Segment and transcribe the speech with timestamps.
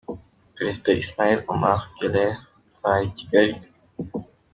[0.55, 2.35] Perezida Ismaïl Omar Guelleh
[2.83, 3.55] araye i Kigali.